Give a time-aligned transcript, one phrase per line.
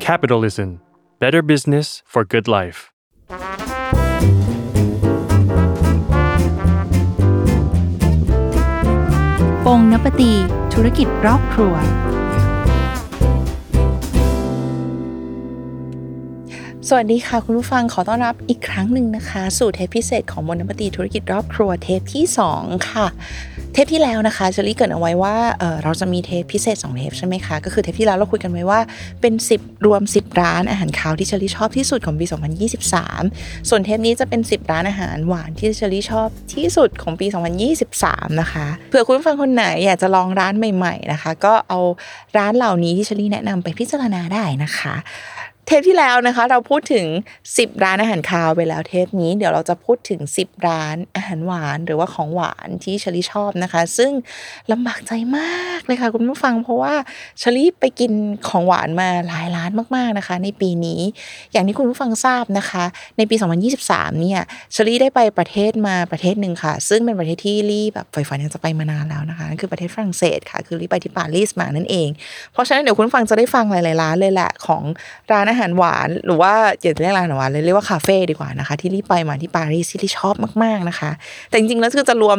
[0.00, 0.80] Capitalism
[1.20, 2.78] Better Business for Good Life
[9.64, 10.32] ปงนปตี
[10.74, 11.74] ธุรกิจรอบครัว
[16.88, 22.24] สวัสดีค่ะ คุณผู้ฟังขอต้อนรับอีกครั้งหนึ่งนะคะ สู่เทปพิเศษของมนปตีธุรกิจรอบครัวเทปที่
[22.56, 23.06] 2 ค่ะ
[23.72, 28.80] เทปที่แล้วนะคะเชลี่เกิดเอาไว้ว่าเเราจะมีเทปพิเศษ2เทปใช่ไหมคะ ก็คือเทปที่แล้วเราคุยกันไว้ว่า
[29.20, 32.24] เป็น 10 รวม 10 ร้านอาหารคาวที่เชลี่ชอบที่สุดของปี
[32.96, 37.26] 2023 ส่วนเทปนี้จะเป็น 10 ร้านอาหารหวานที่เชลี่ชอบที่สุดของปี
[37.84, 41.80] 2023 นะคะเผื่อคุณผู้ฟังคนไหนอยากจะลองร้านใหม่ ๆนะคะ ก็เอา
[42.36, 44.94] ร้านเหล่านี้ที่เชลี่แนะนำไปพิจารณาได้นะคะ
[45.70, 47.06] เทปที่แล้วนะคะ เราพูดถึง
[47.46, 54.10] 10 ร้านอาหารคาวไปแล้วเทปนี้เดี๋ยวเราจะพูดถึง 10 ร้านอาหารหวานหรือว่าของหวานที่เชลี่ชอบนะคะ ซึ่ง
[54.72, 56.94] ลำบากใจมากเลยค่ะคุณผู้ฟัง เพราะว่า
[57.38, 58.12] เชลี่ไปกิน
[58.48, 61.00] ของหวานมาหลายร้านมากๆนะคะ ในปีนี้
[61.52, 62.84] อย่างที่คุณผู้ฟังทราบนะคะ
[63.16, 63.36] ในปี
[63.78, 64.40] 2023 เนี่ย
[64.72, 72.08] เชลี่ได้ไปประเทศมาประเทศหนึ่งค่ะ ซึ่งเป็นประเทศที่ลี่แบบใฝ่ฝันอยากจะไปมานานแล้วนะคะนั่นคือประเทศฝรั่งเศสค่ะ คือลี่ไปที่ปารีสมานั่นเอง
[72.52, 74.82] เพราะฉะนั้นเดี๋ยวคุณฟังจะได้ฟังหลายๆร้านเลยแหละของ
[75.32, 81.10] ร้านอาหารหวาน หรือว่าอย่าเรียกร้านอาหารหวานเลยเรียกว่าคาเฟ่ดีกว่านะคะ ที่รีบไปมาที่ปารีสที่ชอบมาก ๆนะคะ
[81.48, 82.38] แต่จริงๆแล้วคือจะรวม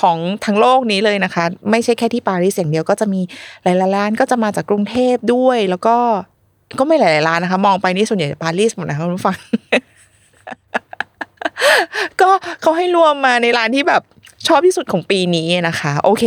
[0.00, 3.20] ของทั้งโลกนี้เลยนะคะ ไม่ใช่แค่ที่ปารีสอย่างเดียวก็จะมี
[3.64, 5.96] หลายๆร้านก็จะมาจากกรุงเทพด้วย แล้วก็
[6.78, 9.38] ก็ไม่หลายๆร้านนะคะ มองไปนี่ส่วนใหญ่ปารีสหมดนะคะคุณผู้ฟัง
[12.20, 14.02] ก็เขาให้รวมมาในร้านที่แบบ
[14.46, 16.24] ชอบที่สุดของปีนี้นะคะ โอเค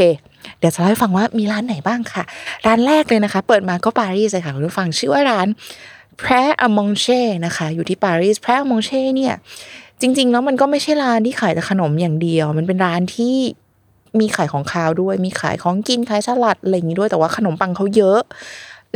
[0.59, 2.23] เดี๋ยวจะเล่าให้ฟังว่ามีร้านไหนบ้างค่ะ
[2.67, 5.47] ร้านแรกเลยนะคะ เปิดมาก็ปารีสเลยค่ะคุณผู้ฟังชื่อว่าร้าน
[6.19, 9.33] แพรอมองเช่นะคะอยู่ที่ปารีสแพรอมองเช่เนี่ย
[10.01, 13.35] จริง ๆ แล้วมันก็ไม่ใช่ร้านที่ขายแต่ขนมอย่างเดียว มันเป็นร้านที่
[14.19, 18.19] มีขายของคาวด้วย มีขายของกินขายสลัดอะไรอย่างนี้ด้วยแต่ว่าขนมปังเขาเยอะ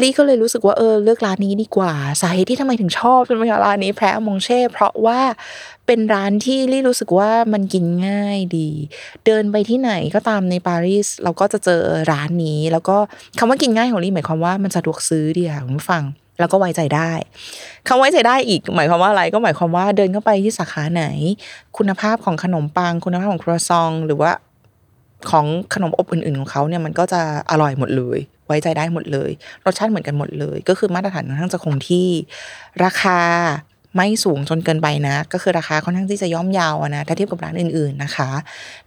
[0.02, 5.20] ลี่ก็เลยรู้สึกว่าเออเลือกร้านนี้ดีกว่าสาเหตุที่ทำไมถึงชอบเป็นร้านนี้แพรมงเช่เพราะว่า
[5.88, 8.70] เป็นร้านที่ลี่รู้สึกว่ามันกินง่ายดี
[9.26, 12.98] เดินไปที่ไหนก็ตามในปารีสเราก็จะเจอร้านนี้ แล้วก็
[13.39, 16.04] คำว่ากินง่ายของลี่หมายความว่ามันสะดวกซื้อดีค่ะคุณผู้ฟัง
[16.39, 17.11] แล้วก็ไว้ใจได้
[17.88, 21.05] คำไว้ใจได้อีก หมายความว่าอะไรก็หมายความว่าเดินเข้าไปที่สาขาไหน
[21.77, 24.32] คุณภาพของขนมปัง คุณภาพของครัวซอง หรือว่า
[25.32, 29.32] ของขนมอบอื่น ๆของเขาเนี่ยมันก็จะอร่อยหมดเลย ไว้ใจได้หมดเลย
[29.66, 32.08] รสชาติเหมือนกันหมดเลย ก็คือมาตรฐานค่อนข้างจะคงที่
[32.83, 33.20] ราคา
[33.95, 38.32] ไม่สูงจนเกินไปนะ ก็คือราคาค่อนข้างที่จะย่อมเยาวนะถ้าเทียบกับร้านอื่นๆนะคะ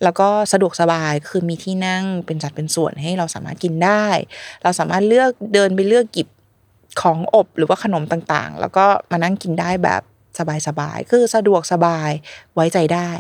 [0.02, 4.06] แล้วก็สะดวกสบายคือมีที่นั่งเป็นจัดเป็นส่วนให้เราสามารถกินได้
[4.62, 6.26] เราสามารถเลือกเดินไปเลือกกิบ
[7.00, 10.02] ของอบหรือว่าขนมต่างๆ แล้วก็มานั่งกินได้แบบ
[10.68, 12.10] สบายๆ คือสะดวกสบาย
[12.54, 13.10] ไว้ใจได้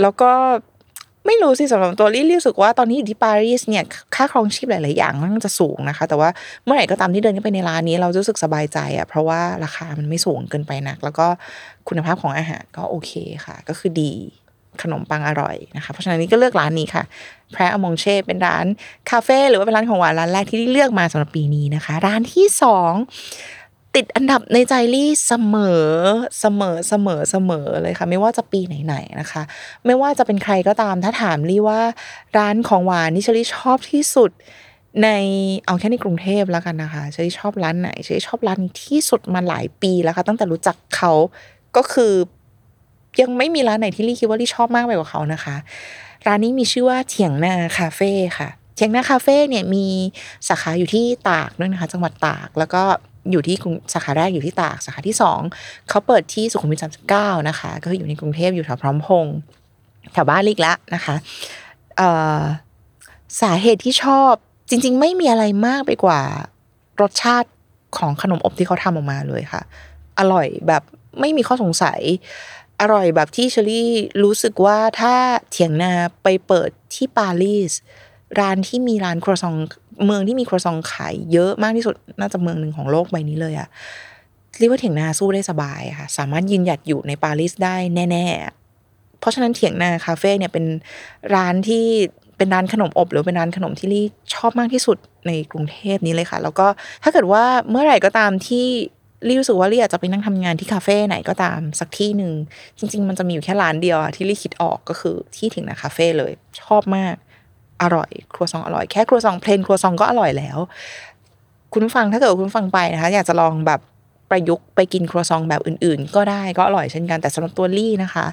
[0.00, 0.32] แล้วก็
[1.26, 6.30] ไม่รู้สิสำหรับตัวลี่รู้สึกว่าตอนนี้อยู่ที่ปารีสเนี่ยค่าครองชีพหลาย ๆ อย่างมันจะสูงนะคะ แต่ว่า
[6.64, 11.26] เมื่อไหร่ก็ตามที่เดินเข้าไปในร้านนี้เรารู้สึกสบายใจอะเพราะว่าราคามันไม่สูงเกินไปนัก แล้วก็
[11.88, 13.12] คุณภาพของอาหารก็โอเค
[13.46, 14.12] ค่ะ ก็คือดี
[14.82, 17.04] ขนมปังอร่อยนะคะ เพราะฉะนั้นนี่ก็เลือกร้านนี้ค่ะ
[17.52, 18.66] แพรอมงเช่เป็นร้าน
[19.10, 22.92] คาเฟ่หรือว่าเป็นร้านของหวานร้านแรกที่เลือกมาสำหรับปีนี้นะคะ ร้านที่สอง
[23.94, 25.86] ติดอันดับในใจลี่เสมอ
[26.40, 29.42] เสมอเสมอเสมอเลยค่ะ ไม่ว่าจะปีไหนๆนะคะ
[29.86, 31.80] ไม่ว่าจะเป็นใครก็ตามถ้าถามลี่ว่า
[32.38, 34.30] ร้านของหวานที่เชลี่ชอบที่สุด
[35.02, 35.08] ใน
[35.66, 41.12] เอาแค่ในกรุงเทพแล้วกันนะคะเชลี่ชอบร้านไหนเชลี่ชอบร้านที่สุดมาหลายปีแล้วค่ะตั้งแต่รู้จักเขา
[41.76, 42.12] ก็คือ
[43.20, 45.56] ยังไม่มีร้านไหนที่ลี่คิดว่าลี่ชอบมากไปกว่าเขานะคะ
[46.26, 49.86] ร้านนี้มีชื่อว่าเถียงนาคาเฟ่ค่ะ เถียงนาคาเฟ่เนี่ยมี
[50.48, 52.82] สาขาอยู่ที่ตากด้วยนะคะ จังหวัดตากแล้วก็
[53.30, 53.56] อยู่ที่
[53.92, 55.40] สาขาแรกอยู่ที่ตากสาขาที่สอง
[55.88, 59.36] เขาเปิดที่สุขุมวิทสามสิบเก้านะคะ ก็คืออยู่ในกรุงเทพอยู่แถวพร้อมพงษ์
[60.12, 61.14] แถวบ้านลิกล้วนะคะ
[63.42, 64.32] สาเหตุที่ชอบ
[64.70, 66.20] จริง ๆ ไม่มีอะไรมากไปกว่า
[67.00, 67.48] รสชาติ
[67.98, 69.62] ของขนมอบที่เขาทำออกมาเลยค่ะ
[70.18, 70.82] อร่อยแบบ
[71.20, 72.00] ไม่มีข้อสงสัย
[72.80, 73.90] อร่อยแบบที่เชอรี่
[74.24, 75.14] รู้สึกว่าถ้า
[75.50, 75.92] เถียงนา
[76.22, 77.72] ไปเปิดที่ปารีส
[78.40, 79.56] ร้านที่มีร้านครัวซอง
[80.04, 83.68] เมืองที่มีครัวซองขายเยอะมากที่สุดน่าจะเมืองหนึ่งของโลกใบนี้เลยอะ
[84.58, 87.76] เรียกว่าเถียงนาสู้ได้สบายค่ะ สามารถยืนหยัดอยู่ในปารีสได้
[88.10, 88.26] แน่
[88.72, 90.64] ๆ เพราะฉะนั้นเถียงนาคาเฟ่เนี่ยเป็น
[91.34, 91.84] ร้านที่
[92.36, 94.96] เป็นร้านขนมอบ หรือเป็นร้านขนมที่ลี่ชอบมากที่สุด
[95.26, 96.66] ในกรุงเทพนี้เลยค่ะ แล้วก็
[97.02, 98.66] ถ้าเกิดว่าเมื่อไหร่ก็ตามที่
[99.26, 102.32] ลี่รู้สึกว่าลี่อยากจะไปนั่งทำงานที่คาเฟ่ไหนก็ตามสักที่หนึ่ง
[102.78, 106.32] จริง ๆ มันจะมีอยู่แค่ร้านเดียวที่ลี่คิดออกก็คือที่ถึงนะคาเฟ่เลย
[106.62, 107.14] ชอบมาก
[107.82, 110.58] อร่อย ครัวซองอร่อยแค่ครัวซองเพลนครัวซองก็อร่อยแล้ว
[111.72, 113.80] คุณฟังถ้าเกิดคุณฟังไปนะคะ อยากจะลองแบบ
[114.30, 118.26] ประยุกต์ไปกินครัวซองแบบอื่น ๆ ก็ได้ก็อร่อยเช่นกันแต่สำหรับตัวลี่นะคะ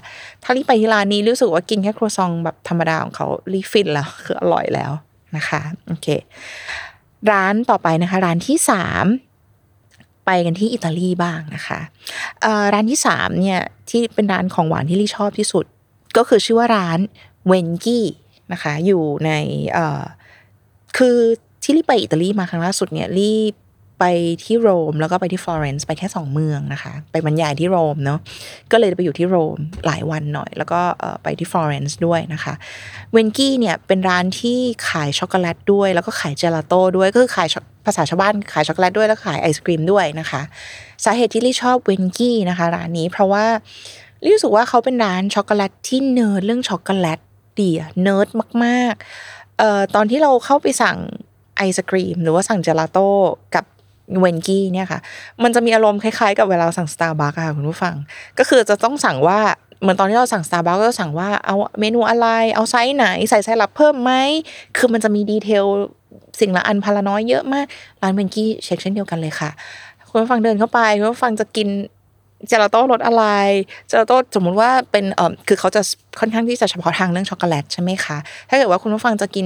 [0.43, 4.91] ถ้าลี่ไปที่ร้านนี้รู้สึกว่ากินแค่ครัวซองแบบธรรมดาของเขาลี่ฟินแล้วคืออร่อยแล้ว
[5.37, 6.07] นะคะโอเค
[7.31, 9.05] ร้านต่อไปนะคะ ร้านที่สาม
[10.25, 11.79] ไปกันที่อิตาลีบ้างนะคะ
[12.73, 15.65] ร้านที่สามเนี่ยที่เป็นร้านของหวานที่ลี่ชอบที่สุด
[16.17, 16.99] ก็คือชื่อว่าร้าน
[17.47, 18.05] เวนกี้
[18.53, 19.31] นะคะอยู่ใน
[20.97, 21.17] คือ
[21.63, 23.39] ที่ลี่ไปอิตาลีมาครั้งล่าสุดเนี่ยลี่
[23.99, 24.05] ไป
[24.43, 28.19] ที่โรมแล้วก็ไปที่ฟลอเรนซ์ไปแค่สองเมืองนะคะ ไปบรรยายที่โรมเนาะ
[28.71, 30.81] ก็เลยไปอยู่ที่โรมหลายวันหน่อย แล้วก็
[31.23, 32.53] ไปที่ฟลอเรนซ์ด้วยนะคะ
[33.13, 34.59] เวนกี้เนี่ยเป็นร้านที่
[34.89, 37.47] ขายช็อกโกแลตด้วย แล้วก็ขายเจลาโต้ด้วยก็คือขาย
[37.85, 40.41] ภาษาชาวบ้านขายช็อกโกแลตด้วยแล้วขายไอศครีมด้วยนะคะ
[41.03, 43.45] สาเหตุที่ลี่ชอบเวนกี้นะคะร้านนี้เพราะว่า
[44.23, 47.19] ลี่รู้สึกว่าเขาเป็นร้านช็อกโกแลตที่เนิร์ดเรื่องช็อกโกแลต
[47.59, 48.27] ดีอะเนิร์ด
[48.63, 50.97] มากๆเอ่อตอนที่เราเข้าไปสั่ง
[51.57, 53.07] ไอศครีมหรือว่าสั่งเจลาโต้
[53.55, 53.65] กับ
[54.19, 54.99] เวนกี้เนี่ยค่ะ
[55.43, 57.95] มันจะมีอารมณ์คล้ายๆ กับเวลาสั่งสตาร์บัคค่ะคุณผู้ฟัง
[58.39, 59.39] ก็คือจะต้องสั่งว่า
[59.81, 64.11] เหมือนตอนที่เราสั่งสตาร์บัคก็จะสั่งว่าเอาเมนูอะไร เอาไซส์ไหน ใส่ไซรัปเพิ่มไหม
[64.77, 65.65] คือมันจะมี detail
[66.39, 67.65] สิ่งละอันพาราน้อยเยอะมาก
[68.01, 69.49] ร้าน Venchi ก็เช่นเดียวกันเลยค่ะ
[70.09, 71.67] คุณผู้ฟังเดินเข้าไปคุณผู้ฟังจะกิน
[72.47, 73.25] เจลาโต้รสอะไร
[73.87, 75.81] เจลาโต้สมมุติว่าเป็นเออคือเขาจะ
[76.19, 78.17] ค่อนข้างที่จะเฉพาะทางเรื่องช็อกโกแลตใช่ไหมคะ
[78.49, 79.45] ถ้าเกิดว่าคุณผู้ฟังจะกิน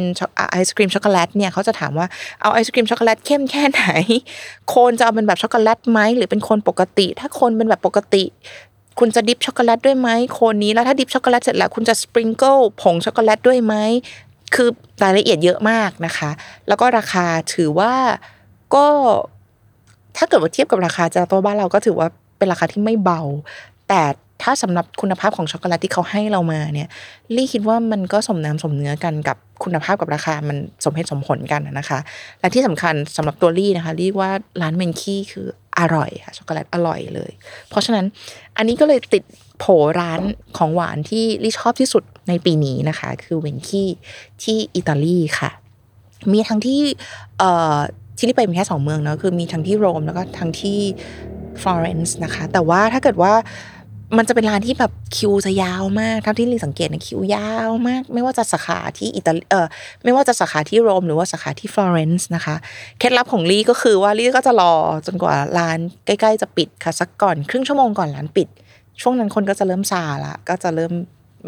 [0.51, 2.07] ไอศครีมช็อกโกแลตเนี่ยเขาจะถามว่า
[2.41, 3.83] เอาไอศครีมช็อกโกแลตเข้มแค่ไหน
[4.69, 8.23] โคนจะเอาเป็นแบบช็อกโกแลตไหมหรือเป็นโคนปกติ ถ้าโคนเป็นแบบปกติ
[8.99, 13.75] คุณจะ dip ช็อกโกแลตด้วยไหมโคนนี้แล้วถ้า dip ช็อกโกแลตเสร็จแล้วคุณจะ sprinkle ผงช็อกโกแลตด้วยไหม
[14.55, 14.69] คือ
[15.03, 16.29] รายละเอียดเยอะมากนะคะ
[16.67, 17.93] แล้วก็ราคาถือว่า
[18.75, 18.85] ก็
[20.17, 22.07] ถ้าเกิดว่าเทียบกับราคาเจลาโต้บ้านเราก็ถือว่า
[22.37, 23.21] เป็นราคาที่ไม่เบา
[23.89, 24.01] แต่
[24.43, 26.89] ถ้าสำหรับคุณภาพของช็อกโกแลตที่เขาให้เรามาเนี่ย
[27.35, 31.99] ลี่คิดว่ามันก็สมน้ำสมเนื้อกันกับคุณภาพกับราคามันสมเหตุสมผลกันนะคะ
[32.39, 34.31] และที่สำคัญสำหรับตัวลี่นะคะลี่ว่า
[34.61, 35.47] ร้านเมนคี้คือ
[35.79, 37.31] อร่อยค่ะช็อกโกแลตอร่อยเลย
[37.69, 38.05] เพราะฉะนั้น
[38.57, 39.23] อันนี้ก็เลยติด
[39.59, 39.65] โผ
[39.99, 40.21] ร้าน
[40.57, 43.87] ของหวานที่ลี่ชอบที่สุดในปีนี้นะคะ คือเวนคี้
[44.43, 45.49] ที่อิตาลีค่ะ
[46.31, 46.79] มีทั้งที่
[47.39, 47.77] เอ่อ
[48.17, 50.79] ที่ลี่ไปมีแค่สองเมืองเนาะคือมีทั้งที่โรมแล้วก็ทั้งที่
[51.61, 53.33] ฟลอเรนซ์นะคะ แต่ว่าถ้าเกิดว่า
[54.17, 59.67] มันจะเป็นร้านที่แบบคิวจะยาวมากเท่าที่ลี่สังเกตนะคิวยาวมาก ไม่ว่าจะสาขาที่อิตาลีเออ
[60.03, 62.55] ไม่ว่าจะสาขาที่โรมหรือว่าสาขาที่ฟลอเรนซ์นะคะ
[62.99, 64.73] เคล็ดลับของลี่ก็คือว่าลี่ก็จะรอ
[65.05, 68.47] จนกว่าร้านใกล้ๆจะปิดค่ะสักก่อนครึ่งชั่วโมงก่อนร้านปิด
[69.01, 70.91] ช่วงนั้นคนก็จะเริ่มซาละก็จะเริ่ม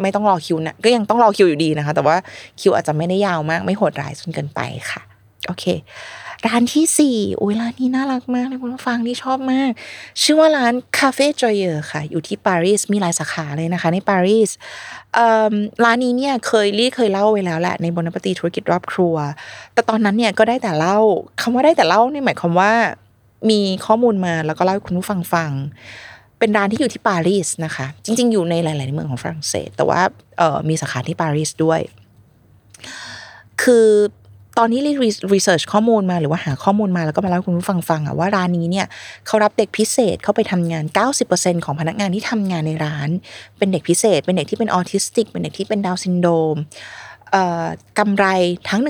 [0.01, 2.15] ไม่ต้องรอคิวนะก็ยังต้องรอคิวอยู่ดีนะคะ แต่ว่า
[2.59, 4.59] คิวอาจจะไม่ได้ยาวมาก ไม่โหดร้ายจนเกินไป
[4.91, 5.01] ค่ะ
[5.47, 5.65] โอเค
[6.47, 9.71] ร้านที่สี่อุ้ยร้านนี้น่ารักมากเลยคุณผู้ฟังที่ชอบมาก
[10.21, 14.49] ชื่อว่าร้านคาเฟ่จอยเออร์ค่ะ อยู่ที่ปารีสมีหลายสาขาเลยนะคะ ในปารีส
[15.83, 19.15] ร้านนี้เนี่ยเคยลี่เคยเล่าไว้แล้วแหละในบนปฏิธุรกิจรอบครัว
[19.73, 20.99] แต่ตอนนั้นเนี่ยก็ได้แต่เล่า
[21.41, 22.73] คำว่าได้แต่เล่านี่หมายความว่า
[23.49, 25.51] มีข้อมูลมาแล้วก็เล่าให้คุณผู้ฟังฟัง
[26.39, 30.01] เป็นร้านที่อยู่ที่ปารีสนะคะ จริง ๆ อยู่ในหลาย ๆ เมืองของฝรั่งเศส แต่ว่า
[30.69, 31.79] มีสาขาที่ปารีสด้วย
[33.63, 33.87] คือ
[34.57, 34.93] ตอนนี้รี
[35.33, 38.87] research ข้อมูลมาหรือว่าหาข้อมูลมาแล้วก็มาเล่าคุณผู้ฟังฟังอะว่าร้านนี้เนี่ย
[39.25, 40.83] เขารับเด็กพิเศษเข้าไปทำงาน
[41.25, 43.09] 90%ของพนักงานที่ทำงานในร้าน
[43.57, 46.57] เป็นเด็กพิเศษ เป็นเด็กที่เป็นออทิสติก เป็นเด็กที่เป็นดาวน์ซินโดรม
[47.33, 47.67] เอ่อ
[47.99, 48.25] กำไร
[48.69, 48.81] ทั้ง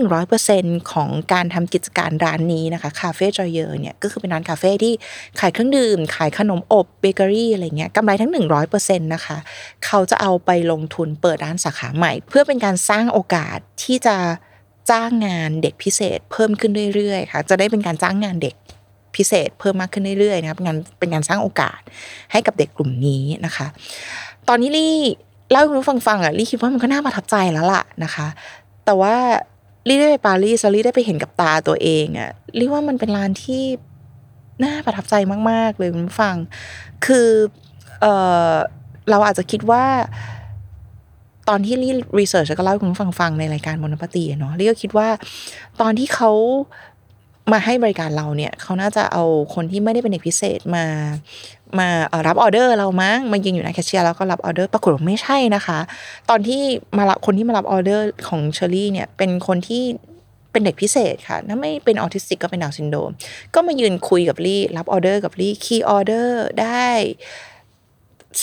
[0.42, 4.94] 100%ของการทำกิจการร้านนี้นะคะ Café Joyeux เนี่ยก็คือเป็นร้านคาเฟ่ที่
[5.40, 8.32] ขายเครื่องดื่ม ขายขนมอบเบเกอรี่อะไรเงี้ยกำไรทั้ง
[8.72, 9.38] 100%นะคะ
[9.86, 14.16] เขาจะเอาไปลงทุนเปิดร้านสาขาใหม่ เพื่อเป็นการสร้างโอกาสที่จะ
[14.92, 18.56] จ้างงานเด็กพิเศษเพิ่มขึ้นเรื่อยๆค่ะ จะได้เป็นการจ้างงานเด็ก
[19.16, 21.80] พิเศษเพิ่มมากขึ้นเรื่อยๆนะครับงานเป็นการสร้างโอกาส
[22.32, 23.68] ให้กับเด็กกลุ่มนี้นะคะ
[24.48, 24.96] ตอนนี้ลี่
[25.52, 28.28] เล่าให้คุณผู้ฟังฟังอะลี่คิดว่ามันก็น่าประทับใจแล้วล่ะนะคะ
[28.86, 29.16] แต่ว่า
[29.88, 32.30] ลี่ได้ไปปารีสลี่ได้ไปเห็นกับตาตัวเองอะ
[32.60, 33.64] ลี่ว่ามันเป็นร้านที่
[34.64, 35.16] น่าประทับใจ
[35.50, 36.36] มาก ๆ เลยคุณผู้ฟัง
[37.06, 37.30] คือ
[38.02, 38.06] เอ
[38.52, 38.54] อ
[39.10, 39.86] เราอาจจะคิดว่า
[41.50, 45.08] ตอนที่ลี่ research ก็เล่าให้คุณผู้ฟังฟังในรายการ Bon Appétit เนาะลี่ก็คิดว่า
[45.82, 46.32] ตอนที่เขา
[47.52, 49.24] มาให้บริการเราเนี่ยเขาน่าจะเอา
[49.56, 50.86] คนที่ไม่ได้เป็นเด็กพิเศษมา
[51.80, 51.88] มา
[52.28, 55.80] รับออเดอร์เรามั้งมายืนอยู่หน้าแคชเชียร์แล้วก็รับออเดอร์ปรากฏว่าไม่ใช่นะคะ
[56.30, 56.62] ตอนที่
[56.98, 59.84] มารับคนที่มารับออเดอร์ของเชอรี่เนี่ยเป็นคนที่
[60.52, 63.12] เป็นเด็กพิเศษค่ะถ้าไม่เป็นออทิสติกก็เป็นดาวน์ซินโดรม
[63.54, 66.90] ก็มายืนคุยกับลี่รับออเดอร์กับลี่ key ออเดอร์ได้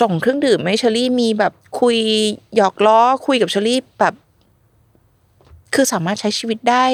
[0.01, 1.99] ส่งเครื่องดื่มให้เชอรี่มีแบบคุย
[2.57, 4.15] หยอกล้อคุยกับเชอรี่แบบ
[5.75, 6.87] คือสามารถใช้ชีวิตได้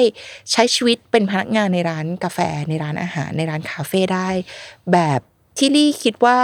[0.51, 4.29] ใช้ชีวิตเป็นพนักงานในร้านกาแฟในร้านอาหารในร้านคาเฟ่ได้
[4.91, 5.19] แบบ
[5.57, 6.37] ที่ลี่คิดว่า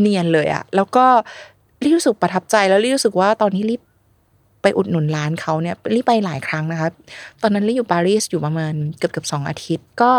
[0.00, 1.06] เนียนเลยอะแล้วก็
[1.82, 3.80] ลี่รู้สึกประทับใจแล้วลี่รู้สึกว่าตอนนี้ลี่
[4.62, 6.88] ไปอุดหนุนร้านเขาเนี่ยลี่ไปหลายครั้งนะคะ
[7.42, 10.12] ตอนนั้นลี่อยู่ปารีสอยู่ประมาณเกือบเกือบสองอาทิตย์ก็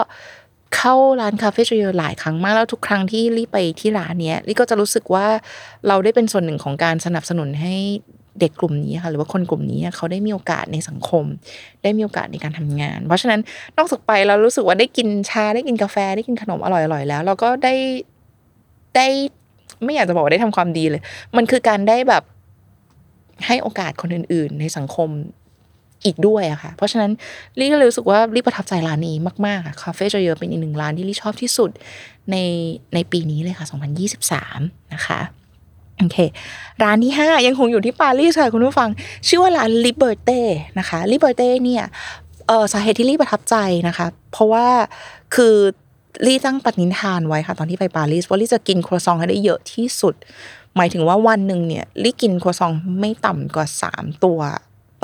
[0.76, 5.28] เข้าร้านคาเฟ่จอยหลายครั้งมากแล้วทุกครั้งที่ลี่ไปที่ร้านเนี้ยลี่ก็จะรู้สึกว่า
[5.88, 7.76] เราได้เป็นส่วนหนึ่งของการสนับสนุนให้
[8.40, 11.26] เด็กกลุ่มนี้ค่ะหรือว่าคนกลุ่มนี้เขาได้มีโอกาสในสังคม
[11.84, 13.40] ได้มีโอกาสในการทำงาน เพราะฉะนั้น
[13.78, 17.74] นอกจากไปเรารู้สึกว่าได้กินชาได้กินกาแฟได้กินขนมอร่อยๆแล้ว เราก็ได้
[18.96, 19.08] ได้
[19.84, 21.02] ไม่อยากจะบอกว่าได้ทำความดีเลย
[21.38, 22.24] มันคือการได้แบบ
[23.48, 25.10] ให้โอกาสคนอื่น ๆ ในสังคม
[26.06, 27.12] อีกด้วยอะค่ะ เพราะฉะนั้น
[27.60, 31.70] ลี่ก็เลยรู้สึกว่าลี่ประทับใจร้านนี้มากๆค่ะคาเฟ่จเยอเป็นอีกหนึ่งร้านที่ลี่ชอบที่สุด
[32.32, 32.36] ใน
[32.94, 33.66] ในปีนี้เลยค่ะ
[34.30, 35.20] 2023 นะคะ
[36.00, 36.18] โอเค
[36.84, 38.90] ร้านที่ 5 ยังคงอยู่ที่ปารีสค่ะคุณผู้ฟัง
[39.28, 40.40] ชื่อว่าร้าน Liberté
[40.80, 41.84] นะคะ Liberté เนี่ย
[42.48, 43.56] เออสาเหตุที่ลี่ประทับใจ
[43.88, 44.68] นะคะ เพราะว่า
[45.36, 45.56] คือ
[46.26, 50.16] ลี่ตั้งปณิธานไว้ค่ะ ตอนที่ไปปารีสว่าลี่จะกินครัวซองให้ได้เยอะที่สุด
[50.76, 54.40] หมายถึงว่าวันหนึ่งเนี่ยลี่กินครัวซองไม่ต่ำกว่า 3 ตัว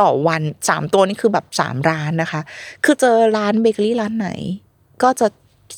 [0.01, 2.41] ต่อวันสามตัวนี่คือแบบสามร้านนะคะ
[2.85, 4.29] คือเจอร้านเบเกอรี่ร้านไหน
[5.03, 5.27] ก็จะ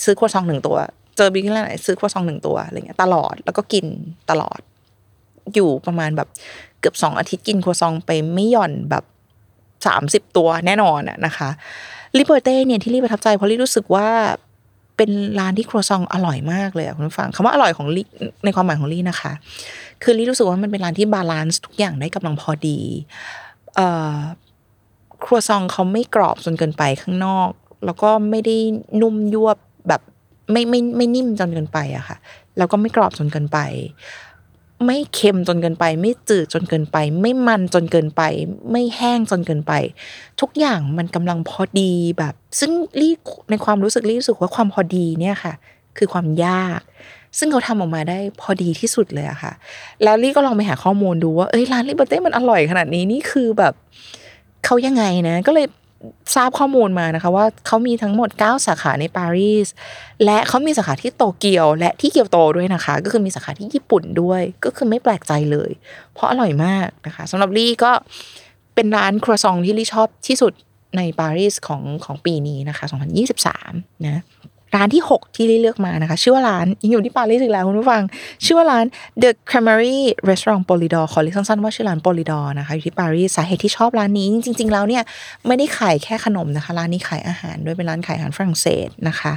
[0.03, 0.77] ซื้อครัวซองต์หนึ่งตัว
[1.17, 3.85] เจอเบเกอรี่ร้านไหนซื้อครัวซองต์หนึ่งตัวอะไรเงี้ยตลอดแล้วก็กิน
[4.29, 4.59] ตลอด
[5.53, 6.29] อยู่ประมาณแบบ
[6.79, 9.03] เกือบสองอาทิตย์กินครัวซองต์ไปไม่หย่อนแบบ
[9.85, 11.49] สามสิบตัวแน่นอนอะนะคะ
[12.17, 14.07] Liberté เนี่ยที่ลี่ประทับใจเพราะลี่รู้สึกว่า
[14.97, 18.03] เป็นร้านที่ครัวซองต์อร่อยมากเลยคุณผู้ฟังคำว่าอร่อยของลี่
[18.45, 19.31] ในความหมายของลีนะคะ
[20.03, 22.79] คือลีรู้สึกว่ามันเป็นร้านที่ balance ทุกอย่างได้กำลังพอดี
[25.23, 27.49] ครัวซองเขาไม่กรอบจนเกินไปข้างนอก
[27.85, 28.57] แล้วก็ไม่ได้
[29.01, 30.01] นุ่มยวบแบบ
[30.51, 32.17] ไม่ไม่ไม่นิ่มจนเกินไปอะค่ะ
[32.57, 33.59] แล้วก็ไม่กรอบจนเกินไป
[34.85, 38.21] ไม่เค็มจนเกินไป ไม่จืดจนเกินไป ไม่มันจนเกินไป
[38.71, 39.73] ไม่แห้งจนเกินไป
[40.41, 43.13] ทุกอย่างมันกำลังพอดีแบบ ซึ่งลี่
[43.49, 45.53] ในความรู้สึกลี่รู้สึกว่าความพอดีเนี่ยค่ะ
[45.97, 46.81] คือความยาก
[47.39, 49.53] ซึ่งเขาทำออกมาได้พอดีที่สุดเลยอะค่ะ
[50.03, 53.73] แล้วลี่ก็ลองไปหาข้อมูลดูว่าเอ้ยร้านลิเบอร์เต้มันอร่อยขนาดนี้นี่คือแบบ
[54.65, 55.67] เขายังไงนะ ก็เลย
[56.35, 59.67] ทราบข้อมูลมานะคะว่าเขามีทั้งหมด 9 สาขาในปารีส
[60.25, 65.71] และเขามีสาขาที่โตเกียวและที่เกียวโตด้วยนะคะ ก็คือมีสาขาที่ญี่ปุ่นด้วย ก็คือไม่แปลกใจเลย
[66.13, 67.91] เพราะอร่อยมากนะคะสำหรับลี่ก็
[68.75, 70.53] เป็นร้านครัวซองที่ลี่ชอบที่สุด
[70.97, 72.85] ในปารีสของของปีนี้นะคะ
[73.45, 74.21] 2023 นะ
[74.75, 78.03] ร้านที่ 6 ที่ลี่เลือกมานะคะ ชื่อว่าร้านยังอยู่ที่ปารีสอีกแล้วคุณผู้ฟัง
[78.45, 78.85] ชื่อว่าร้าน
[79.21, 79.97] The Creamery
[80.29, 85.03] Restaurant Polydor ขอเรียกสั้นๆว่าชื่อร้าน Polydor นะคะอยู่ที่ปารีสสาเหตุที่ชอบร้านนี้ จริง ๆ แล้วเนี่ย
[85.47, 89.33] ไม่ได้ขายแค่ขนมนะคะ ร้านนี้ขายอาหารด้วยเป็นร้านขายอาหารฝรั่งเศสนะคะ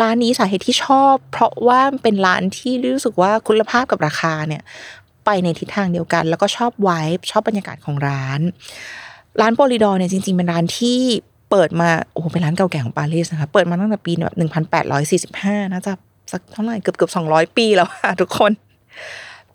[0.00, 4.62] ร้านนี้สาเหตุที่ชอบ เพราะว่าเป็นร้านที่รู้สึกว่าคุณภาพกับราคาเนี่ย
[5.26, 8.40] ไปในทิศทางเดียวกัน แล้วก็ชอบไวท์ชอบบรรยากาศของร้าน
[9.40, 11.00] ร้าน Polidor เนี่ยจริง ๆ เป็นร้านที่
[11.50, 15.92] เปิดมาโอ้เป็นร้านเก่าแก่ของปารีสนะคะ เปิดมาตั้งแต่ปีแบบหนึ่งพันแปดร้อยสี่สิบห้าน่าจะ
[16.32, 18.52] สักเท่าไหร่เกือบเกือบสองร้อยปีแล้วค่ะทุกคน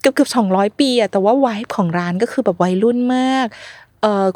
[0.02, 3.48] เกือบเกือบสองร้อยปีอะแต่ว่าไวท์ของร้านก็คือแบบวัยรุ่นมาก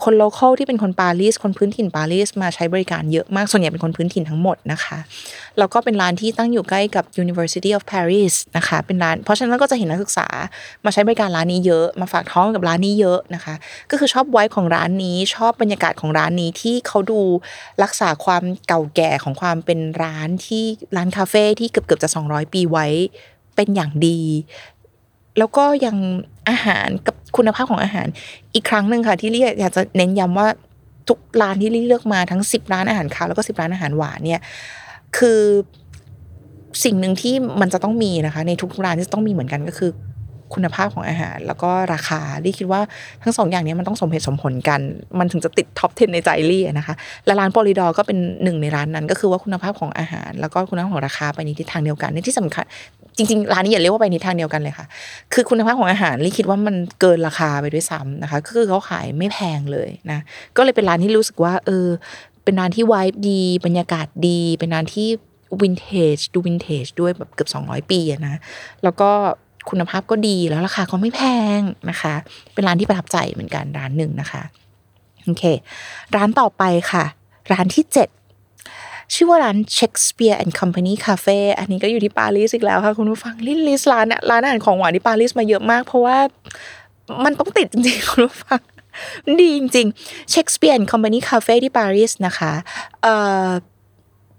[0.03, 4.97] คน local ที่เป็นคนปารีสคนพื้นถิ่นปารีสมาใช้บริการเยอะมากส่วนใหญ่เป็นคนพื้นถิ่นทั้งหมดนะคะ
[5.57, 10.27] แล้วก็เป็นร้านที่ตั้งอยู่ใกล้กับ University of Paris นะคะเป็นร้าน เพราะฉะนั้นก็จะเห็นนักศึกษา
[10.85, 13.55] มาใช้บริการร้านนี้เยอะ มาฝากท้องกับร้านนี้เยอะนะคะ
[13.91, 17.21] ก็คือชอบไว้ของร้านนี้ชอบบรรยากาศของร้านนี้ที่เขาดู
[17.83, 20.63] รักษาความเก่าแก่ของความเป็นร้านที่
[20.95, 22.87] ร้านคาเฟ่ที่เกือบเกือบจะ 200 ปีไว้
[23.55, 24.19] เป็นอย่างดี
[25.37, 25.95] แล้วก็ยัง
[26.49, 28.07] อาหารกับคุณภาพของอาหาร
[28.53, 30.47] อีกครั้งหนึ่งค่ะ ที่เรียกอยากจะเน้นย้ำว่า
[31.09, 34.41] ทุกร้านที่เลือกมาทั้งสิบร้านอาหารคาวแล้วก็สิบร้านอาหารหวานเนี่ย
[35.17, 35.41] คือ
[36.83, 39.91] สิ่งหนึ่งที่มันจะต้องมีนะคะ ในทุกร้านที่ต้องมีเหมือนกันก็คือ
[40.55, 42.81] คุณภาพของอาหาร แล้วก็ราคาลี่คิดว่า
[43.23, 44.79] ทั้งสองอย่างนี้มันต้องสมเหตุสมผลกัน
[45.19, 46.95] มันถึงจะติดท็อป 10 ในใจลี่นะคะ
[47.25, 52.65] และร้านโปลิดอก็เป็นหนึ่งในร้านนั้น ก็คือว่าคุณภาพของอาหาร แล้วก็คุณภาพของราคาไปในทิศทางเดียวกันในที่สำคัญ
[53.19, 54.85] จริงๆร้านนี้อย่าเรียกว่าไปในทางเดียวกันเลยค่ะ
[55.33, 60.19] คือคุณภาพของอาหารลี่คิดว่ามันเกินราคาไปด้วยซ้ำนะคะ คือเขาขายไม่แพงเลยนะ
[60.57, 61.87] ก็เลยเป็นร้านที่รู้สึกว่า เออ
[62.43, 65.07] เป็นร้านที่ไวายดี บรรยากาศดี เป็นร้านที่
[65.61, 68.39] วินเทจดูวินเทจด้วยแบบเกือบ200 ปีนะ
[68.83, 69.09] แล้วก็
[69.69, 71.21] คุณภาพก็ดีแล้วราคาก็ไม่แพ
[71.57, 71.59] ง
[71.89, 72.13] นะคะ
[72.53, 74.43] เป็นร้านที่ประทับใจเหมือนกันร้านหนึ่งนะคะ
[75.25, 75.43] โอเค
[76.15, 77.05] ร้านต่อไปค่ะ
[77.51, 78.18] ร้านที่ 7
[79.13, 86.17] ชื่อว่าร้าน Shakespeare and Company Cafe อันนี้ก็อยู่ที่ปารีสอีกแล้วค่ะคุณผู้ฟังลินลิสร้านร้านอาหารของหวานที่ปารีสมาเยอะมาก เพราะว่า
[87.23, 88.61] มันต้องติดจริงๆคุณผู้ฟัง
[89.39, 92.51] ดีจริงๆ Shakespeare and Company Cafe ที่ปารีสนะคะ
[93.01, 93.15] เอ่
[93.47, 93.49] อ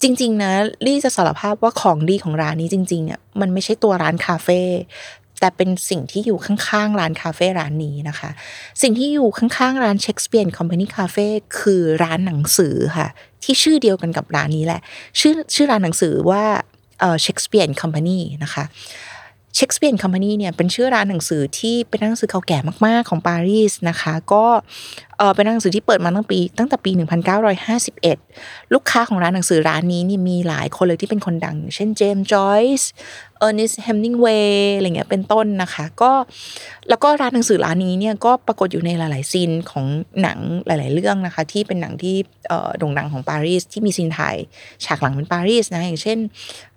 [0.02, 0.52] จริง ๆ นะ
[0.86, 4.60] ลี่จะสารภาพว่าของดีของร้านนี้จริง ๆ เนี่ย มันไม่ใช่ตัวร้านคาเฟ่
[5.40, 8.30] แต่เป็นสิ่งที่อยู่ข้างๆ ร้านคาเฟ่ร้านนี้นะคะ
[8.82, 11.26] สิ่งที่อยู่ข้างๆ ร้าน Shakespeare Company Cafe
[11.58, 13.08] คือร้านหนังสือค่ะ
[13.42, 14.80] ที่ชื่อเดียวกันกับร้านนี้แหละ
[15.20, 16.44] ชื่อชื่อร้านหนังสือว่า
[17.00, 18.64] เอ่อ Shakespeare Company นะคะ
[19.54, 24.44] Shakespeare Company เนี่ยเป็นชื่อร้านหนังสือที่เป็นหนังสือเก่าแก่มาก ๆ ของปารีสนะคะ ก็
[25.18, 26.90] เออเป็นหนังสือที่เปิดมาตั้งปี ตั้งแต่ปี
[27.82, 36.12] 1951 ลูกค้าของร้านหนังสือร้านนี้นี่มีหลายคนเลยที่เป็นคนดัง เช่น James Joyce Ernest Hemingway อะไรเงี้ยเป็นต้นนะคะ ก็
[36.88, 39.86] แล้วก็ร้านหนังสือร้านนี้เนี่ยก็ปรากฏอยู่ในหลาย ๆ scene ของ
[40.22, 42.16] หนังหลาย ๆ เรื่องนะคะ ที่เป็นหนังที่
[42.48, 44.36] เอ่อโด่งดังของปารีสที่มี scene ถ่าย
[44.84, 46.18] ฉากหลังเป็นปารีสนะอย่างเช่น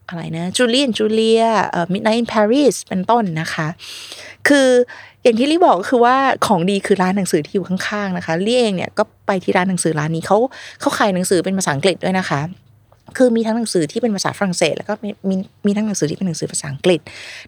[0.09, 3.67] อะไรนะ Julie and Juliaเอ่อ Midnight in Paris เป็นต้นนะคะ
[4.47, 4.69] คือ
[5.23, 10.37] อย่างที่ลี่บอกก็คือว่าของดีคือร้านหนังสือที่อยู่ข้างๆนะคะลี่เองเนี่ยก็ไปที่ร้านหนังสือร้านนี้เขา
[10.79, 12.41] เขาขายหนังสือเป็นภาษาอังกฤษด้วยนะคะ
[13.17, 16.99] คือมีทั้งหนังสือที่เป็นภาษาฝรั่งเศสแล้วก็มีมีมีทั้งหนังสือที่เป็นหนังสือภาษาอังกฤษ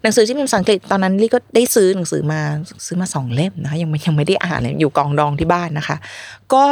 [0.04, 2.42] หนังสือที่เป็นภาษาอังกฤษตอนนั้นลี่ก็ได้ซื้อหนังสือมา
[2.86, 5.98] ซื้อมาสองเล่มนะคะยังไม่ยังไม่ได้อ่านเลยอยู่กองดองที่บ้านนะคะ
[6.54, 6.66] ก็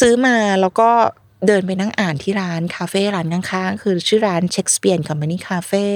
[0.00, 0.90] ซื้อมาแล้วก็
[1.46, 5.86] เดินไปนั่งอ่านที่ร้านคาเฟ่ร้านข้างๆคือชื่อร้าน Shakespeare Company Cafe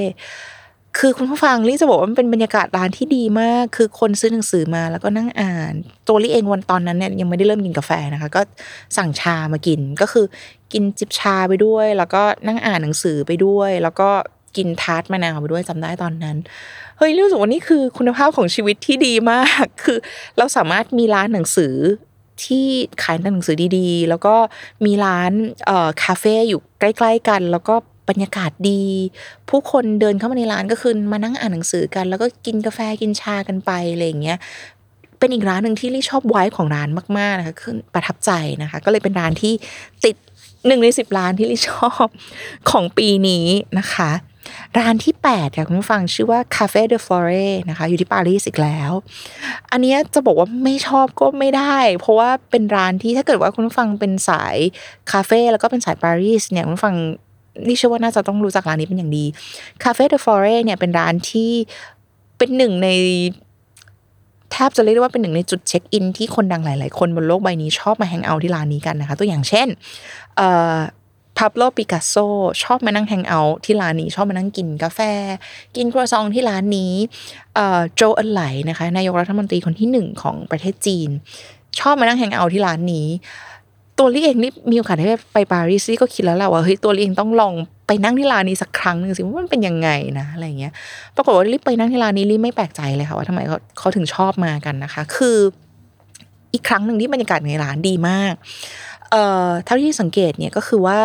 [0.99, 5.72] คือคุณผู้ฟังลี่จะบอกว่ามันเป็นบรรยากาศร้านที่ดีมาก คือคนซื้อหนังสือมาแล้วก็นั่งอ่าน
[6.08, 8.40] ตัวลี่เองวันตอนนั้นเนี่ยยังไม่ได้เริ่มกินกาแฟนะคะ ก็
[8.96, 10.25] สั่งชามากินก็คือ
[10.72, 14.08] กินจิบชาไปด้วย แล้วก็นั่งอ่านหนังสือไปด้วย แล้วก็
[14.56, 16.37] กินทาร์ตมะนาวไปด้วยจำได้ตอนนั้น
[16.99, 19.99] เฮ้ยรู้สึกว่านี่คือคุณภาพของชีวิตที่ดีมาก คือ
[20.38, 21.75] เราสามารถมีร้านหนังสือ
[22.46, 22.66] ที่
[23.02, 24.34] ขายหนังสือดีๆ แล้วก็
[24.84, 25.32] มีร้าน
[25.66, 27.75] เอ่อคาเฟ่อยู่ใกล้ๆกัน แล้วก็
[28.08, 28.82] บรรยากาศดี
[29.49, 34.38] ผู้คนเดินเข้ามาในร้านก็คือมานั่งอ่านหนังสือกัน แล้วก็กินกาแฟกินชากันไปอะไรอย่างเงี้ย
[35.18, 38.30] เป็นอีกร้านหนึ่งที่ลี่ชอบไว้ของร้านมากๆนะคะคือประทับใจ
[38.62, 39.52] นะคะ ก็เลยเป็นร้านที่
[40.04, 40.16] ติด
[40.66, 42.06] หนึ่งในสิบร้านที่ลี่ชอบ
[42.70, 43.46] ของปีนี้
[43.78, 44.11] นะคะ
[44.78, 48.92] ร้านที่ 8 ค่ะคุณผู้ฟังชื่อว่า Cafe de Flore นะคะ อยู่ที่ปารีสอีกแล้ว
[49.70, 54.56] อันเนี้ยจะบอกว่าไม่ชอบก็ไม่ได้ เพราะว่าเป็นร้านที่ถ้าเกิดว่าคุณผู้ฟังเป็นสาย
[55.12, 56.96] คาเฟ่แล้วก็เป็นสายปารีสเนี่ยคุณผู้ฟัง
[57.66, 59.25] นี่เชื่อว่าน่าจะต้องรู้จักร้านนี้เป็นอย่างดี
[59.82, 61.50] Cafe de Flore เนี่ยเป็นร้านที่
[62.38, 62.88] เป็นหนึ่งใน
[64.52, 69.68] แทบจะเรียกได้ว่าเป็นหนึ่งในจุดเช็คอินที่คนดังหลาย ๆ คนบนโลกใบนี้ชอบมา hang out ที่ร้านนี้กันนะคะ ตัวอย่างเช่น
[70.37, 70.76] เอ่อ
[71.42, 72.14] พา b โลปิกัสโซ
[72.62, 75.00] ชอบมานั่ง hang out ที่ร้านนี้ชอบมานั่งกินกาแฟ
[75.76, 76.92] กินครัวซองที่ร้านนี้
[77.96, 81.11] โจวเอินไหลนะคะนายกรัฐมนตรีคนที่หนึ่งของประเทศจีน
[81.80, 83.06] ชอบมานั่ง hang out ที่ร้านนี้
[83.99, 87.52] ตัวลี่เองนี่มีโอกาสได้ไปปารีสลี่ก็คิดแล้วแหละว่าเฮ้ยตัวลี่เองต้องลอง
[87.87, 90.72] ไปนั่งที่ร้านนี้สักครั้งหนึ่งสิว่ามันเป็นยังไงนะอะไรเงี้ย
[91.16, 95.36] ปรากฏว่าลี่ไปนั่งที่ร้านนี้ลี่ไม่แปลกใจเลยค่ะว่าทำไมเขาเขาถึงชอบมากันนะคะ คือ
[96.54, 98.34] อีกครั้งหนึ่งที่บรรยากาศในร้านดีมาก
[99.10, 101.00] เอ่อเท่าที่สังเกตเนี่ยก็คือว่า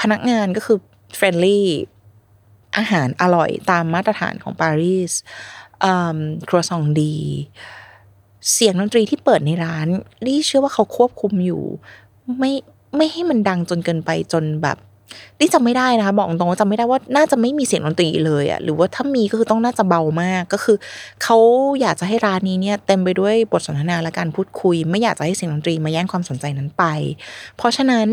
[0.00, 0.78] พนักงานก็คือ
[1.16, 1.66] friendly
[2.76, 5.12] อาหารอร่อยตามมาตรฐานของปารีส
[6.48, 7.16] ครัวซองดี
[8.52, 9.86] เสียงดนตรีที่เปิดในร้าน
[10.26, 11.62] ลี่เชื่อว่าเขาควบคุมอยู่
[12.38, 12.52] ไม่
[12.96, 14.78] ไม่ให้มันดังจนเกินไปจนแบบ
[15.40, 20.76] ลี่จำไม่ได้นะคะบอกตรงว่าจำไม่ได้ว่าน่าจะไม่มีเสียงดนตรีเลยอะหรือว่าถ้ามีก็คือต้องน่าจะเบามากก็คือ
[21.22, 21.36] เขา
[21.80, 26.84] อยากจะให้ร้านนี้เนี่ยเต็มไปด้วยบทสนทนาและการพูดคุย ไม่อยากจะให้เสียงดนตรีมาแย่งความสนใจนั้นไป
[27.56, 28.06] เพราะฉะนั้น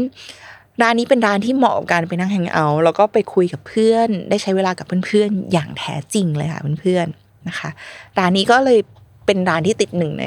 [0.82, 7.70] ร้านนี้เป็นร้านที่เหมาะกับการไปนั่งแฮงเอาท์แล้วก็ไปคุยกับเพื่อน ได้ใช้เวลากับเพื่อนๆอย่างแท้จริงเลยค่ะเพื่อนๆนะคะ
[8.18, 8.80] ร้านนี้ก็เลย
[9.26, 10.26] เป็นร้านที่ติดหนึ่งใน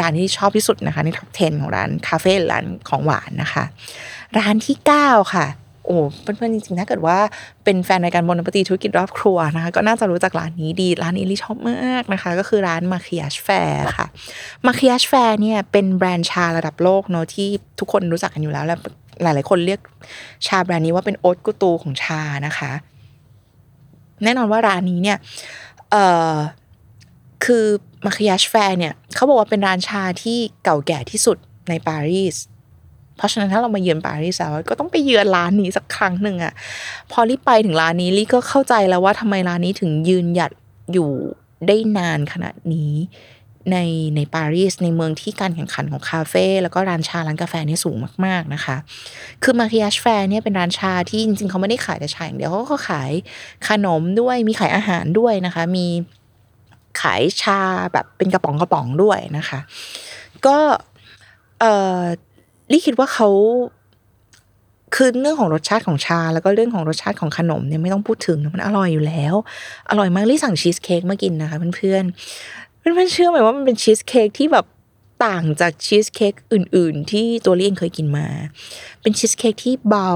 [0.00, 3.64] ร้านที่ชอบที่สุดนะคะ ใน top 10 ของร้านคาเฟ่ร้านของหวานนะคะ
[4.38, 5.46] ร้านที่ 9 ค่ะ
[5.86, 7.18] โอ้เพื่อนๆจริงๆถ้าเกิดว่า
[7.64, 14.06] เป็นแฟนรายการ Bon Appétit ธุรกิจรอบครัวนะคะ ก็น่าจะรู้จักร้านนี้ดี ร้านนี้ลี่ชอบมากนะคะ ก็คือร้าน Mariage Frères ค่ะ
[14.66, 17.48] Mariage Frères เนี่ยเป็นแบรนด์ชาระดับโลกเนาะที่
[17.80, 18.76] ทุกคนรู้จักกันอยู่แล้วและ
[19.22, 19.80] หลาย ๆ คนเรียก
[20.46, 22.72] ชาแบรนด์นี้ว่าเป็น haute couture ของชานะคะ
[24.24, 25.18] แน่นอนว่าร้านนี้เนี่ย
[25.90, 26.34] เอ่อ
[27.44, 27.64] คือ
[28.04, 31.36] มาคิอาชแฟร์เนี่ยเขาบอกว่าเป็นร้านชาที่เก่าแก่ที่สุด
[31.68, 32.36] ในปารีส
[33.16, 36.52] เพราะฉะนั้นถ้าเรามาเยือนปารีสแล้วก็ต้องไปเยือนร้านนี้สักครั้งหนึ่งอะ
[37.12, 40.52] พอลี่ไปถึงร้านนี้ลี่ก็เข้าใจแล้วว่าทำไมร้านนี้ถึงยืนหยัด
[40.92, 41.10] อยู่
[41.66, 42.92] ได้นานขนาดนี้
[43.72, 43.78] ใน
[44.16, 48.76] ในปารีสในเมืองที่การแข่งขันของคาเฟ่แล้วก็ร้านชาร้านกาแฟนี่สูงมาก ๆนะคะ
[49.42, 53.10] คือมาคิอาชแฟร์เนี่ยเป็นร้านชาที่จริงๆเขาไม่ได้ขายแต่ชาอย่างเดียวเขาก็ขาย
[53.68, 55.86] ขนมด้วยมีขายอาหารด้วยนะคะ มี
[57.00, 57.60] ขายชา
[57.92, 59.58] แบบเป็นกระป๋องกระป๋องด้วยนะคะ
[60.46, 60.58] ก็
[61.60, 62.00] เอ่อ
[62.72, 63.28] ลี่คิดว่าเขา
[64.94, 69.34] คือเรื่องของรสชาติของชา แล้วก็เรื่องของรสชาติของขนมเนี่ยไม่ต้องพูดถึงมันอร่อยอยู่แล้ว
[69.90, 74.66] อร่อยมากลี่สั่งชีสเค้กมากินนะคะเพื่อนๆ เพื่อนๆเชื่อไหมว่ามันเป็นชีสเค้กที่แบบ
[75.24, 78.26] ต่างจากชีสเค้กอื่น ๆ ที่ตัวเลี่ยงเคยกินมา
[79.02, 80.10] เป็นชีสเค้กที่เบา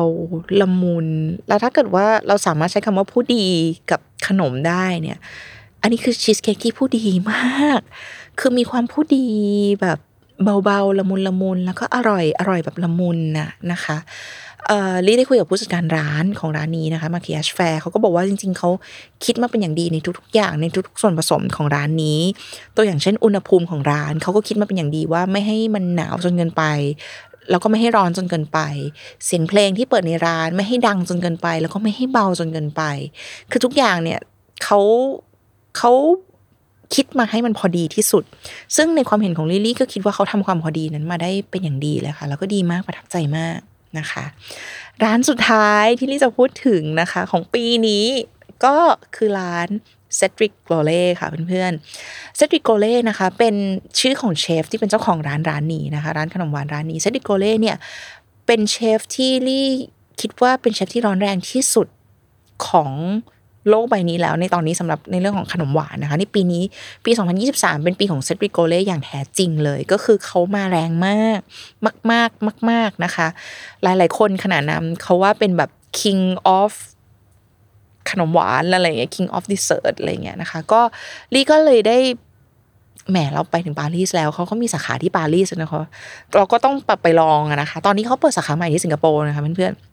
[0.60, 1.08] ละมุน
[1.48, 3.46] แล้วถ้าเกิดว่าเราสามารถใช้คำว่าผู้ดี
[3.90, 5.18] กับขนมได้เนี่ย
[5.82, 7.80] อันนี้คือชีสเค้กที่ผู้ดีมาก
[8.38, 9.26] คือมีความผู้ดี
[9.82, 9.98] แบบ
[10.64, 13.96] เบาๆละมุนละมุนแล้วก็อร่อยอร่อยแบบละมุนนะนะคะ
[15.06, 18.70] ลี่ได้คุยกับผู้จัดการร้านของร้านนี้นะคะมาคิอชแฟร์เขาก็บอกว่าจริง ๆเขา
[19.24, 22.20] คิดมาเป็นอย่างดีในทุกๆอย่างในทุกๆส่วนผสมของร้านนี้
[22.76, 26.62] ตัวอย่างเช่น อุณหภูมิของร้านเขาก็คิดมาเป็นอย่างดีว่าไม่ให้มันหนาวจนเกินไป
[27.50, 28.58] แล้วก็ไม่ให้ร้อนจนเกินไป
[29.24, 32.82] เสียงเพลงที่เปิดในร้านไม่ให้ดังจนเกินไป แล้วก็ไม่ให้เบาจนเกินไป
[33.50, 34.18] คือทุกอย่างเนี่ย
[34.64, 34.80] เขา
[35.78, 35.92] เขา
[36.94, 38.24] คิดมาให้มันพอดีที่สุด
[38.76, 43.58] ซึ่งในความเห็นของลิลลี่ก็คิดว่าเขาทำความพอดีนั้นมาได้เป็นอย่างดีเลยค่ะ แล้วก็ดีมากประทับใจมาก
[43.98, 44.24] นะคะ
[45.04, 48.04] ร้านสุดท้ายที่ลี่จะพูดถึงนะคะของปีนี้
[48.64, 48.76] ก็
[49.16, 49.68] คือร้าน
[50.16, 53.54] เซตริกโกเล่ค่ะเพื่อนๆเซตริกโกเล่นะคะเป็น
[54.00, 57.76] ชื่อของเชฟที่เป็นเจ้าของร้านร้านนี้นะคะ ร้านขนมหวานร้านนี้เซตริกโกเล่เนี่ย
[58.46, 59.68] เป็นเชฟที่ลี่
[60.20, 61.88] คิดว่าเป็นเชฟที่ร้อนแรงที่สุด
[62.68, 62.90] ของ
[63.68, 66.62] โลกใบนี้แล้วในตอนนี้สำหรับในเรื่องของขนมหวานนะคะ ในปีนี้
[67.04, 67.10] ปี
[67.46, 71.40] 2023 เป็นปีของเซตริโกเล่อย่างแท้จริงเลย ก็คือเขามาแรงมาก
[72.12, 73.26] มากๆมากๆนะคะ
[73.82, 75.70] หลาย ๆ คนขนาดนั้นเขาว่าเป็นแบบ
[76.00, 76.24] king
[76.58, 76.72] of
[78.10, 80.80] ขนมหวานอะไรอย่างเงี้ย king of dessert อะไรอย่างเงี้ยนะคะ ก็
[81.34, 81.98] ลี่ก็เลยได้
[83.10, 85.84] แหมเราไปถึงปารีสแล้วเขาก็มีสาขาที่ปารีสนะคะ
[86.36, 89.89] เราก็ต้องไปลองอะนะคะ ตอนนี้เขาเปิดสาขาใหม่ที่สิงคโปร์นะคะเพื่อนๆ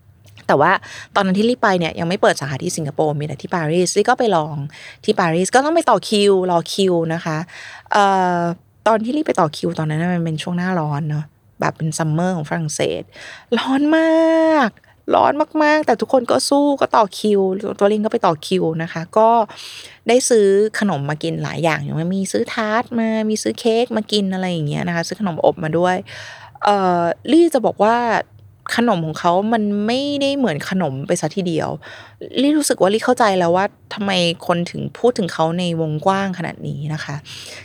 [0.48, 0.72] แต่ว่า
[1.16, 4.56] ตอนนั้นที่ลี่ไปเนี่ยยังไม่เปิดสาขาที่สิงคโปร์มีแต่ที่ปารีสลี่ก็ไปลอง
[5.04, 7.38] ที่ปารีสก็ต้องไปต่อคิวรอคิวนะคะ
[7.92, 8.06] เอ่
[8.38, 8.42] อ
[8.88, 11.26] ตอนที่ลี่ไปต่อคิวตอนนั้นมันเป็นช่วงหน้าร้อนเนาะ
[11.60, 13.04] แบบเป็น summer ของฝรั่งเศส
[13.58, 14.70] ร้อนมาก
[15.16, 15.34] ร้อน
[15.64, 17.42] มาก ๆ แต่ทุกคนก็สู้ก็ต่อคิว
[17.80, 19.30] ตัวลี่ก็ไปต่อคิวนะคะ ก็
[20.08, 20.48] ได้ซื้อ
[20.80, 25.96] ขนมมากินหลายอย่างอย่างมีซื้อทาร์ตมามีซื้อเค้กมากินอะไรอย่างเงี้ยนะคะ ซื้อขนมอบมาด้วย
[26.64, 27.96] เอ่อลี่จะบอกว่า
[28.76, 31.70] ขนมของเขามันไม่ได้เหมือนขนมไปซะทีเดียว
[32.42, 34.12] ลี่รู้สึกว่าลี่เข้าใจแล้วว่าทำไม
[34.48, 37.16] คนถึงพูดถึงเขาในวงกว้างขนาดนี้นะคะ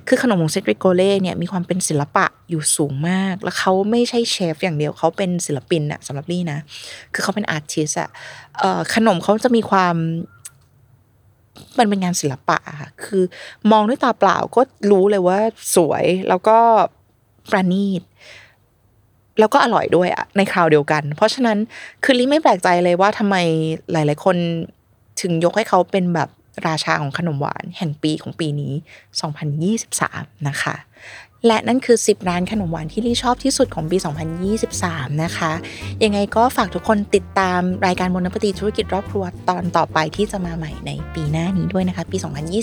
[0.09, 6.59] คือขนมของเซตริโกเล่เนี่ยมีความเป็นศิลปะอยู่สูงมาก แล้วเขาไม่ใช่เชฟอย่างเดียวเขาเป็นศิลปินอะสำหรับลี่นะ
[7.15, 8.09] คือเขาเป็นอาร์ติสอะ
[8.95, 9.95] ขนมเขาจะมีความ
[11.79, 13.23] มันเป็นงานศิลปะค่ะ คือ
[13.71, 14.61] มองด้วยตาเปล่าก็
[14.91, 15.39] รู้เลยว่า
[15.77, 16.59] สวยแล้วก็
[17.51, 18.03] ประณีต
[19.43, 21.59] แล้วก็อร่อยด้วยอะในคราวเดียวกัน เพราะฉะนั้น
[22.05, 23.37] คือลิไม่แปลกใจเลยว่าทำไม
[23.93, 24.37] หลาย ๆ คน
[25.21, 26.29] ถึงยกให้เขาเป็นแบบ
[26.67, 28.73] ราชาของขนมหวานแห่งปีของปีนี้
[29.61, 30.75] 2023 นะคะ
[31.47, 33.97] และนั่นคือ 10 ร้านขนมหวานที่ลี่ชอบที่สุดของปี
[34.61, 35.53] 2023 นะคะ
[36.05, 42.17] ยังไงก็ฝากทุกคนติดตามรายการบนปฏิธุรกิจรอบครัวตอนต่อไปที่จะมาใหม่ในปีหน้านี้ด้วยนะคะ ปี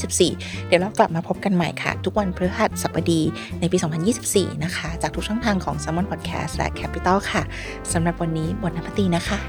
[0.09, 3.21] 2024 เดี๋ยวเรากลับมาพบกันใหม่ค่ะ ทุกวันพฤหัสบดี
[3.59, 3.77] ในปี
[4.19, 7.43] 2024 นะคะ จากทุกช่องทางของ s ซ m o n Podcast และ Capital ค่ะ
[7.93, 9.39] สำหรับวันนี้บนนปฏินะคะ